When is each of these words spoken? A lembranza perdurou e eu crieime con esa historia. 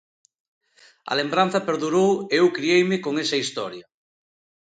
A 1.11 1.13
lembranza 1.19 1.65
perdurou 1.67 2.11
e 2.33 2.35
eu 2.41 2.47
crieime 2.57 2.97
con 3.05 3.13
esa 3.23 3.39
historia. 3.43 3.85